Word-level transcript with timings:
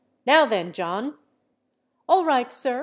Now 0.25 0.47
then, 0.47 0.73
John!" 0.73 1.19
"All 2.09 2.25
right, 2.25 2.51
sir!" 2.51 2.79